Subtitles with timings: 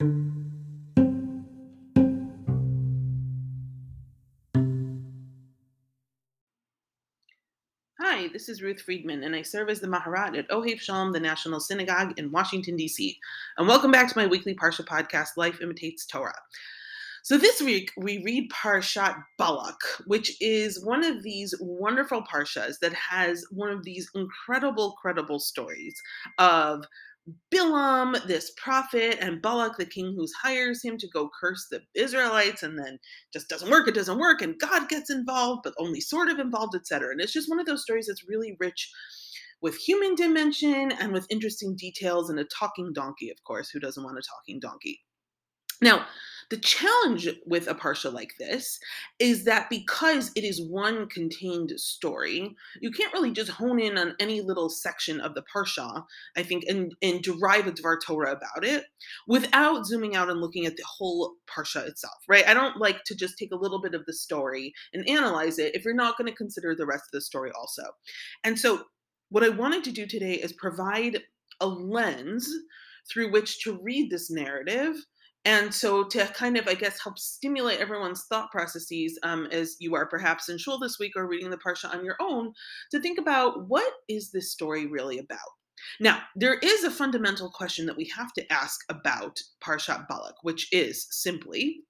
[0.00, 0.06] Hi,
[8.32, 11.58] this is Ruth Friedman, and I serve as the Maharat at Ohev Shalom, the National
[11.58, 13.18] Synagogue in Washington, D.C.
[13.56, 16.32] And welcome back to my weekly Parsha podcast, Life Imitates Torah.
[17.24, 22.94] So this week we read Parshat Balak, which is one of these wonderful parshas that
[22.94, 26.00] has one of these incredible, credible stories
[26.38, 26.84] of
[27.52, 32.62] Bilam, this prophet, and Balak, the king who hires him to go curse the Israelites,
[32.62, 32.98] and then
[33.32, 36.74] just doesn't work, it doesn't work, and God gets involved, but only sort of involved,
[36.74, 37.10] etc.
[37.10, 38.90] And it's just one of those stories that's really rich
[39.60, 43.70] with human dimension and with interesting details and a talking donkey, of course.
[43.70, 45.00] Who doesn't want a talking donkey?
[45.80, 46.06] Now,
[46.50, 48.80] the challenge with a parsha like this
[49.18, 54.14] is that because it is one contained story, you can't really just hone in on
[54.18, 56.04] any little section of the parsha,
[56.36, 58.84] I think, and, and derive a Dvar Torah about it
[59.26, 62.48] without zooming out and looking at the whole parsha itself, right?
[62.48, 65.74] I don't like to just take a little bit of the story and analyze it
[65.74, 67.82] if you're not going to consider the rest of the story also.
[68.44, 68.84] And so,
[69.30, 71.20] what I wanted to do today is provide
[71.60, 72.50] a lens
[73.10, 74.94] through which to read this narrative
[75.48, 79.94] and so to kind of i guess help stimulate everyone's thought processes um, as you
[79.94, 82.52] are perhaps in shul this week or reading the parsha on your own
[82.90, 85.38] to think about what is this story really about
[86.00, 90.68] now there is a fundamental question that we have to ask about parshat balak which
[90.72, 91.80] is simply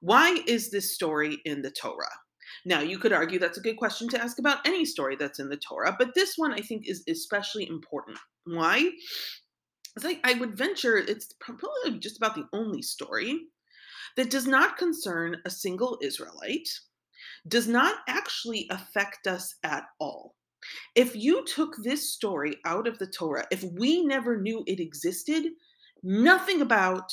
[0.00, 2.06] why is this story in the torah
[2.64, 5.48] now, you could argue that's a good question to ask about any story that's in
[5.48, 8.18] the Torah, but this one I think is especially important.
[8.44, 8.90] Why?
[10.04, 13.40] I, I would venture it's probably just about the only story
[14.16, 16.68] that does not concern a single Israelite,
[17.46, 20.34] does not actually affect us at all.
[20.94, 25.44] If you took this story out of the Torah, if we never knew it existed,
[26.02, 27.12] nothing about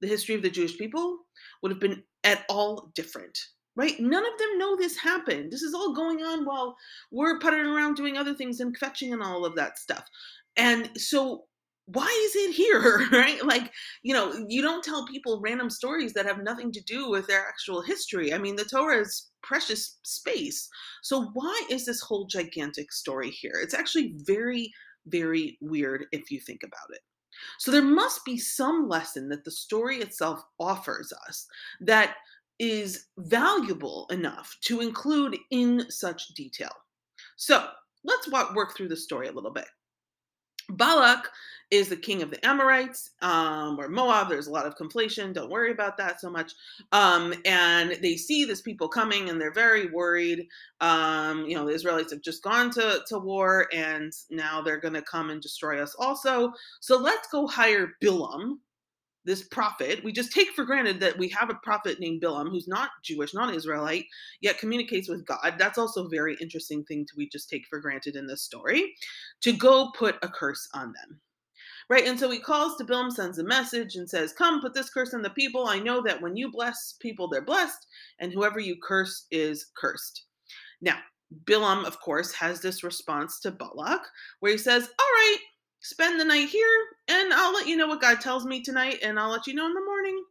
[0.00, 1.18] the history of the Jewish people
[1.62, 3.38] would have been at all different.
[3.76, 4.00] Right?
[4.00, 5.52] None of them know this happened.
[5.52, 6.76] This is all going on while
[7.12, 10.04] we're puttering around doing other things and fetching and all of that stuff.
[10.56, 11.44] And so
[11.90, 13.44] why is it here right?
[13.44, 13.72] Like
[14.02, 17.46] you know you don't tell people random stories that have nothing to do with their
[17.46, 18.32] actual history.
[18.32, 20.68] I mean the torah is precious space.
[21.02, 23.58] So why is this whole gigantic story here?
[23.62, 24.72] It's actually very
[25.06, 27.00] very weird if you think about it.
[27.58, 31.46] So there must be some lesson that the story itself offers us
[31.80, 32.16] that
[32.58, 36.72] is valuable enough to include in such detail.
[37.36, 37.68] So
[38.04, 39.66] let's walk, work through the story a little bit
[40.70, 41.28] Balak
[41.70, 44.28] is the king of the Amorites um, or Moab.
[44.28, 45.34] There's a lot of conflation.
[45.34, 46.52] Don't worry about that so much.
[46.92, 50.46] Um, and they see this people coming and they're very worried.
[50.80, 54.94] Um, you know, the Israelites have just gone to, to war and now they're going
[54.94, 56.52] to come and destroy us also.
[56.80, 58.58] So let's go hire Bilam,
[59.28, 60.02] this prophet.
[60.02, 63.34] We just take for granted that we have a prophet named Bilam who's not Jewish,
[63.34, 64.06] not Israelite,
[64.40, 65.54] yet communicates with God.
[65.58, 68.94] That's also a very interesting thing to we just take for granted in this story
[69.42, 71.20] to go put a curse on them.
[71.90, 72.06] Right?
[72.06, 75.14] And so he calls to Bilam, sends a message, and says, Come, put this curse
[75.14, 75.66] on the people.
[75.66, 77.86] I know that when you bless people, they're blessed,
[78.18, 80.24] and whoever you curse is cursed.
[80.80, 80.98] Now,
[81.44, 84.02] Bilam, of course, has this response to Balak
[84.40, 85.38] where he says, All right,
[85.88, 86.78] spend the night here
[87.08, 89.66] and I'll let you know what God tells me tonight and I'll let you know
[89.66, 90.22] in the morning.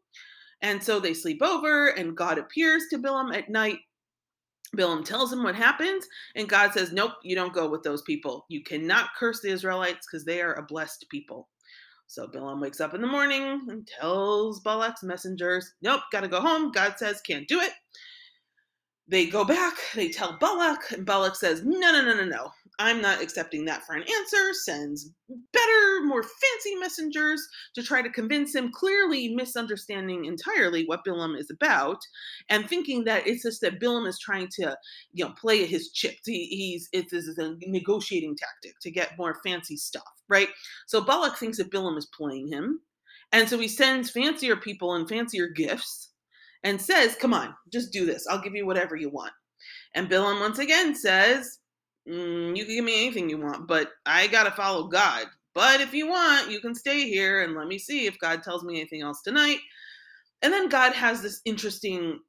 [0.62, 3.80] And so they sleep over and God appears to Bilam at night.
[4.76, 8.46] Bilam tells him what happens and God says, Nope, you don't go with those people.
[8.50, 11.48] You cannot curse the Israelites because they are a blessed people.
[12.06, 16.72] So Bilam wakes up in the morning and tells Balak's messengers, Nope, gotta go home.
[16.72, 17.72] God says, Can't do it.
[19.08, 22.52] They go back, they tell Balak, and Balak says, No, no, no, no, no.
[22.80, 25.10] I'm not accepting that for an answer, sends
[25.52, 27.42] better, more fancy messengers
[27.74, 31.98] to try to convince him, clearly misunderstanding entirely what Bilam is about,
[32.50, 34.78] and thinking that it's just that Bilam is trying to,
[35.12, 36.22] you know, play his chips.
[36.26, 40.50] He, he's it's, a negotiating tactic to get more fancy stuff, right?
[40.86, 42.82] So Balak thinks that Bilam is playing him,
[43.32, 46.12] and so he sends fancier people and fancier gifts,
[46.64, 48.28] and says, "Come on, just do this.
[48.28, 49.34] I'll give you whatever you want."
[49.96, 51.58] And Bilam once again says,
[52.10, 55.26] mm, you can give me anything you want, but I got to follow God.
[55.54, 58.64] But if you want, you can stay here and let me see if God tells
[58.64, 59.60] me anything else tonight.
[60.42, 62.20] And then God has this interesting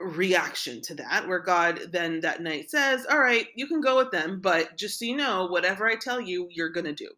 [0.00, 4.10] reaction to that, where God then that night says, All right, you can go with
[4.10, 7.10] them, but just so you know, whatever I tell you, you're going to do.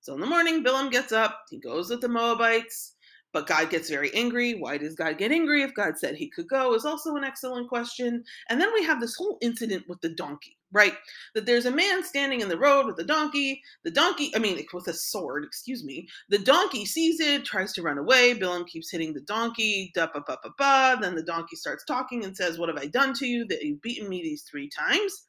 [0.00, 2.94] So in the morning, Bilam gets up, he goes with the Moabites.
[3.34, 4.54] But God gets very angry.
[4.54, 6.72] Why does God get angry if God said he could go?
[6.72, 8.22] Is also an excellent question.
[8.48, 10.94] And then we have this whole incident with the donkey, right?
[11.34, 13.60] That there's a man standing in the road with a donkey.
[13.82, 16.06] The donkey, I mean, with a sword, excuse me.
[16.28, 18.38] The donkey sees it, tries to run away.
[18.38, 19.90] Bilam keeps hitting the donkey.
[19.96, 20.98] Da, ba, ba, ba, ba.
[21.02, 23.82] Then the donkey starts talking and says, What have I done to you that you've
[23.82, 25.24] beaten me these three times?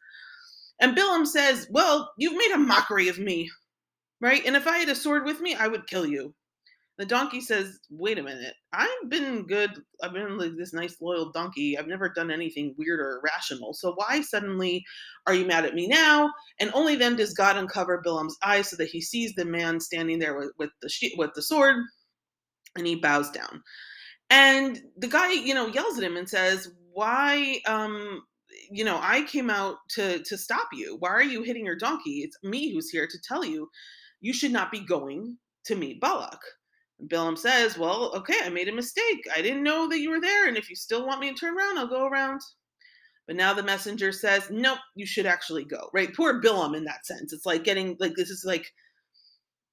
[0.79, 3.49] And Bilam says, Well, you've made a mockery of me,
[4.21, 4.45] right?
[4.45, 6.35] And if I had a sword with me, I would kill you.
[6.97, 8.53] The donkey says, Wait a minute.
[8.71, 9.71] I've been good.
[10.01, 11.77] I've been like this nice, loyal donkey.
[11.77, 13.74] I've never done anything weird or irrational.
[13.74, 14.83] So why suddenly
[15.27, 16.31] are you mad at me now?
[16.59, 20.19] And only then does God uncover Bilam's eyes so that he sees the man standing
[20.19, 21.83] there with, with the with the sword,
[22.77, 23.62] and he bows down.
[24.30, 28.24] And the guy, you know, yells at him and says, Why um
[28.71, 30.95] you know, I came out to to stop you.
[31.00, 32.21] Why are you hitting your donkey?
[32.21, 33.69] It's me who's here to tell you
[34.21, 36.39] you should not be going to meet Balak.
[37.07, 39.25] Bilam says, Well, okay, I made a mistake.
[39.36, 40.47] I didn't know that you were there.
[40.47, 42.42] And if you still want me to turn around, I'll go around.
[43.27, 45.89] But now the messenger says, Nope, you should actually go.
[45.94, 46.15] Right?
[46.15, 47.33] Poor Bilam in that sense.
[47.33, 48.71] It's like getting, like, this is like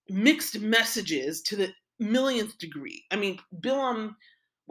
[0.09, 3.05] mixed messages to the millionth degree.
[3.11, 4.15] I mean, Bilam,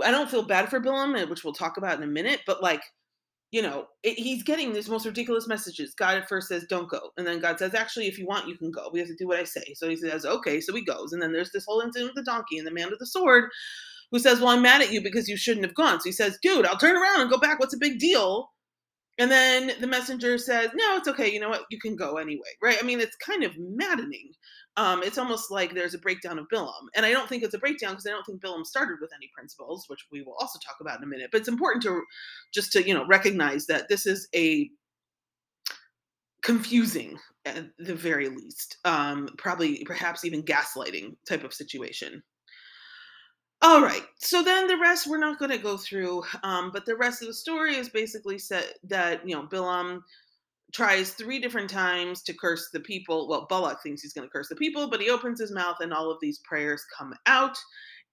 [0.03, 2.61] I don't feel bad for Bilam, eh, which we'll talk about in a minute, but
[2.61, 2.81] like,
[3.51, 5.93] you know, it, he's getting these most ridiculous messages.
[5.93, 7.11] God at first says, don't go.
[7.17, 8.89] And then God says, actually, if you want, you can go.
[8.91, 9.73] We have to do what I say.
[9.75, 10.61] So he says, okay.
[10.61, 11.11] So he goes.
[11.11, 13.49] And then there's this whole incident with the donkey and the man with the sword
[14.09, 15.99] who says, well, I'm mad at you because you shouldn't have gone.
[15.99, 17.59] So he says, dude, I'll turn around and go back.
[17.59, 18.49] What's a big deal?
[19.19, 21.31] And then the messenger says, no, it's okay.
[21.31, 21.65] You know what?
[21.69, 22.39] You can go anyway.
[22.63, 22.77] Right.
[22.81, 24.31] I mean, it's kind of maddening
[24.77, 26.87] um, it's almost like there's a breakdown of Bilam.
[26.95, 29.29] And I don't think it's a breakdown because I don't think Bilam started with any
[29.35, 31.29] principles, which we will also talk about in a minute.
[31.31, 32.01] But it's important to
[32.53, 34.69] just to, you know, recognize that this is a
[36.41, 42.23] confusing at the very least, um, probably perhaps even gaslighting type of situation.
[43.63, 46.95] All right, so then the rest we're not going to go through, um, but the
[46.95, 50.01] rest of the story is basically set that you know Bilam
[50.73, 53.27] tries three different times to curse the people.
[53.27, 55.93] Well, Balak thinks he's going to curse the people, but he opens his mouth and
[55.93, 57.57] all of these prayers come out.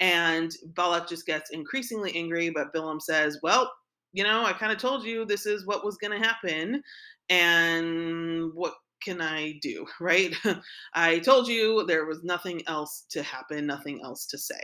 [0.00, 3.72] And Balak just gets increasingly angry, but Bilam says, Well,
[4.12, 6.82] you know, I kind of told you this is what was going to happen.
[7.31, 10.34] And what can I do, right?
[10.94, 14.60] I told you there was nothing else to happen, nothing else to say.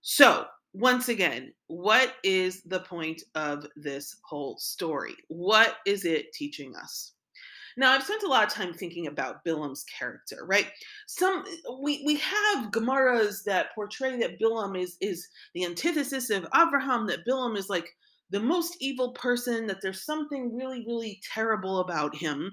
[0.00, 5.14] So once again, what is the point of this whole story?
[5.28, 7.12] What is it teaching us?
[7.76, 10.66] Now, I've spent a lot of time thinking about Bilam's character, right?
[11.06, 11.44] Some
[11.80, 17.26] we we have Gemaras that portray that Bilam is is the antithesis of Abraham, that
[17.26, 17.88] Bilam is like
[18.30, 22.52] the most evil person, that there's something really, really terrible about him.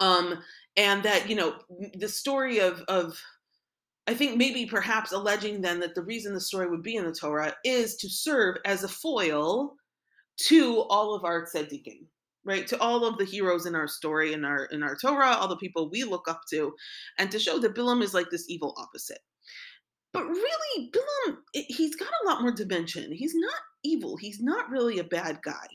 [0.00, 0.42] Um,
[0.76, 1.54] and that, you know,
[1.94, 3.18] the story of of
[4.06, 7.12] I think maybe perhaps alleging then that the reason the story would be in the
[7.12, 9.76] Torah is to serve as a foil
[10.48, 12.06] to all of our tzaddikim,
[12.44, 12.66] right?
[12.66, 15.56] To all of the heroes in our story, in our in our Torah, all the
[15.56, 16.74] people we look up to,
[17.18, 19.20] and to show that Bilam is like this evil opposite.
[20.12, 23.10] But really, Bilam, he's got a lot more dimension.
[23.10, 24.16] He's not evil.
[24.16, 25.66] He's not really a bad guy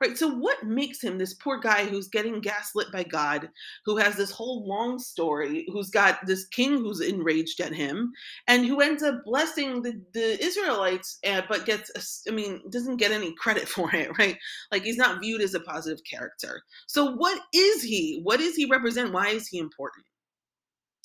[0.00, 0.16] right?
[0.16, 3.48] So, what makes him this poor guy who's getting gaslit by God,
[3.84, 8.12] who has this whole long story, who's got this king who's enraged at him,
[8.46, 11.90] and who ends up blessing the, the Israelites, uh, but gets,
[12.28, 14.36] I mean, doesn't get any credit for it, right?
[14.72, 16.62] Like, he's not viewed as a positive character.
[16.86, 18.20] So, what is he?
[18.22, 19.12] What does he represent?
[19.12, 20.04] Why is he important?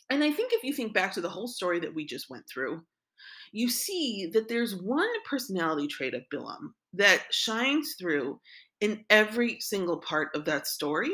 [0.09, 2.45] And I think if you think back to the whole story that we just went
[2.51, 2.81] through,
[3.51, 8.39] you see that there's one personality trait of Bilam that shines through
[8.81, 11.12] in every single part of that story.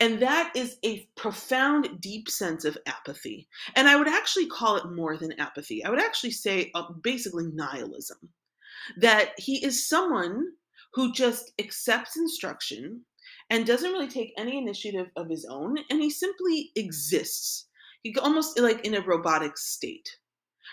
[0.00, 3.46] And that is a profound, deep sense of apathy.
[3.76, 5.84] And I would actually call it more than apathy.
[5.84, 8.18] I would actually say uh, basically nihilism.
[8.96, 10.44] That he is someone
[10.94, 13.02] who just accepts instruction
[13.48, 17.68] and doesn't really take any initiative of his own, and he simply exists.
[18.02, 20.16] He almost like in a robotic state.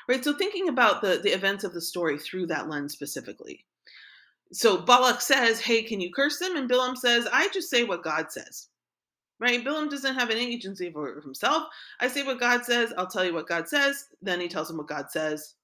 [0.08, 0.24] Right?
[0.24, 3.66] So thinking about the, the events of the story through that lens specifically
[4.52, 6.56] so Balak says, Hey, can you curse them?
[6.56, 8.70] And Bilam says, I just say what God says.
[9.40, 9.64] Right?
[9.64, 11.64] Bilam doesn't have any agency for himself.
[12.02, 14.06] I say what God says, I'll tell you what God says.
[14.22, 15.56] Then he tells him what God says.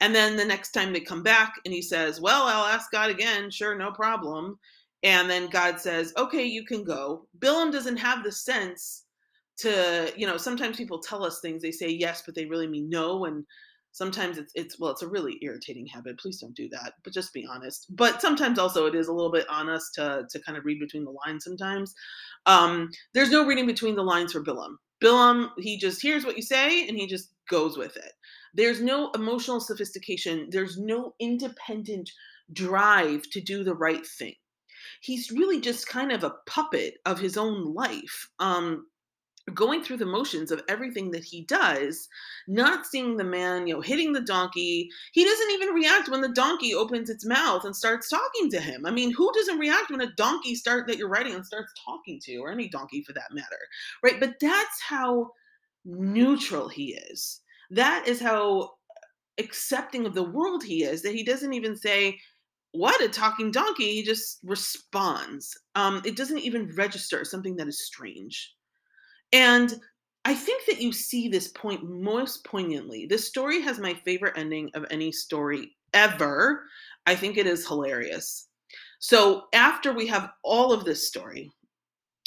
[0.00, 3.10] And then the next time they come back and he says, Well, I'll ask God
[3.10, 3.50] again.
[3.50, 4.58] Sure, no problem.
[5.02, 7.26] And then God says, Okay, you can go.
[7.38, 9.04] Bilam doesn't have the sense
[9.58, 12.88] to, you know, sometimes people tell us things, they say yes, but they really mean
[12.88, 13.24] no.
[13.24, 13.44] And
[13.92, 17.32] sometimes it's it's well it's a really irritating habit please don't do that but just
[17.32, 17.86] be honest.
[17.90, 20.80] But sometimes also it is a little bit on us to to kind of read
[20.80, 21.94] between the lines sometimes.
[22.46, 26.42] Um there's no reading between the lines for bilam bilam he just hears what you
[26.42, 28.12] say and he just goes with it.
[28.54, 32.10] There's no emotional sophistication there's no independent
[32.52, 34.34] drive to do the right thing.
[35.02, 38.28] He's really just kind of a puppet of his own life.
[38.38, 38.86] Um,
[39.54, 42.08] going through the motions of everything that he does,
[42.46, 44.88] not seeing the man, you know, hitting the donkey.
[45.12, 48.86] He doesn't even react when the donkey opens its mouth and starts talking to him.
[48.86, 52.20] I mean, who doesn't react when a donkey start that you're riding and starts talking
[52.24, 53.58] to, or any donkey for that matter,
[54.02, 54.20] right?
[54.20, 55.30] But that's how
[55.84, 57.40] neutral he is.
[57.70, 58.72] That is how
[59.38, 62.18] accepting of the world he is that he doesn't even say
[62.72, 67.84] what a talking donkey he just responds um, it doesn't even register something that is
[67.84, 68.54] strange
[69.32, 69.80] and
[70.24, 73.06] I think that you see this point most poignantly.
[73.06, 76.64] This story has my favorite ending of any story ever.
[77.06, 78.48] I think it is hilarious.
[78.98, 81.50] So, after we have all of this story,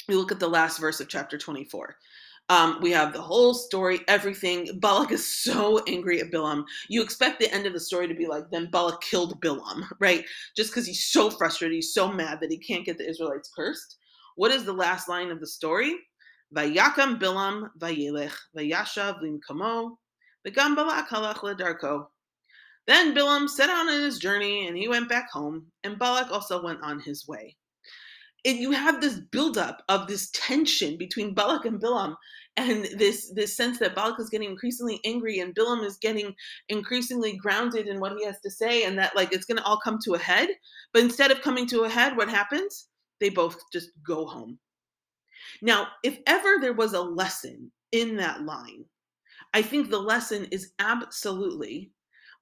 [0.08, 1.96] we look at the last verse of chapter 24.
[2.50, 4.68] Um, we have the whole story, everything.
[4.80, 6.64] Balak is so angry at Bilam.
[6.88, 10.24] You expect the end of the story to be like, then Balak killed Bilam, right?
[10.56, 13.96] Just because he's so frustrated, he's so mad that he can't get the Israelites cursed.
[14.36, 15.94] What is the last line of the story?
[16.52, 19.96] Vayakam Bilam vayelech vayashav limkamo
[20.46, 22.06] v'gam Balak halach ledarko.
[22.86, 26.62] Then Bilam set out on his journey and he went back home, and Balak also
[26.62, 27.56] went on his way.
[28.44, 32.14] And you have this buildup of this tension between Balak and Bilam,
[32.58, 36.34] and this this sense that Balak is getting increasingly angry and Bilam is getting
[36.68, 39.80] increasingly grounded in what he has to say, and that like it's going to all
[39.82, 40.50] come to a head.
[40.92, 42.88] But instead of coming to a head, what happens?
[43.18, 44.58] They both just go home.
[45.62, 48.84] Now, if ever there was a lesson in that line,
[49.52, 51.92] I think the lesson is absolutely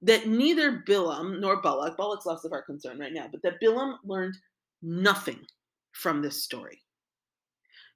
[0.01, 3.97] that neither Bilam nor Balak, Balak's less of our concern right now, but that Bilam
[4.03, 4.35] learned
[4.81, 5.39] nothing
[5.93, 6.81] from this story.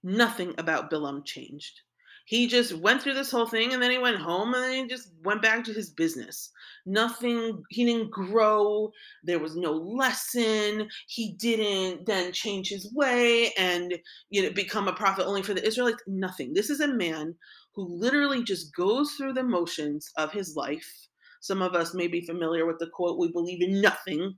[0.03, 1.81] Nothing about Bilam changed
[2.27, 4.85] he just went through this whole thing and then he went home and then he
[4.85, 6.51] just went back to his business.
[6.85, 8.91] Nothing, he didn't grow.
[9.23, 10.89] There was no lesson.
[11.07, 13.97] He didn't then change his way and
[14.29, 16.03] you know become a prophet only for the Israelites.
[16.05, 16.53] Nothing.
[16.53, 17.33] This is a man
[17.73, 21.07] who literally just goes through the motions of his life.
[21.39, 24.35] Some of us may be familiar with the quote, we believe in nothing.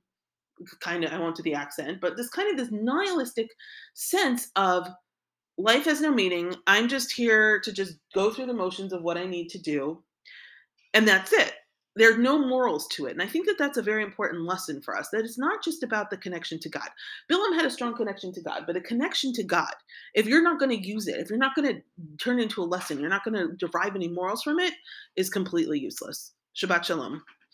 [0.80, 3.48] Kind of, I won't do the accent, but this kind of this nihilistic
[3.96, 4.88] sense of
[5.60, 6.56] life has no meaning.
[6.66, 10.02] I'm just here to just go through the motions of what I need to do.
[10.94, 11.54] And that's it.
[11.96, 13.12] There are no morals to it.
[13.12, 15.84] And I think that that's a very important lesson for us that it's not just
[15.84, 16.88] about the connection to God.
[17.30, 19.74] Bilam had a strong connection to God, but a connection to God,
[20.14, 21.82] if you're not going to use it, if you're not going to
[22.18, 24.74] turn into a lesson, you're not going to derive any morals from it,
[25.18, 26.32] is completely useless.
[26.56, 27.22] Shabbat Shalom.